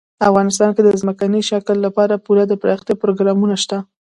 افغانستان 0.29 0.69
کې 0.75 0.81
د 0.83 0.89
ځمکني 1.01 1.41
شکل 1.49 1.77
لپاره 1.87 2.21
پوره 2.25 2.43
دپرمختیا 2.51 2.95
پروګرامونه 3.01 3.55
شته 3.63 3.77
دي. 3.81 3.87